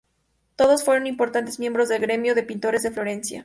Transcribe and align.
Todos 0.55 0.83
fueron 0.83 1.05
importantes 1.05 1.59
miembros 1.59 1.87
del 1.87 2.01
gremio 2.01 2.33
de 2.33 2.41
pintores 2.41 2.81
de 2.81 2.89
Florencia. 2.89 3.39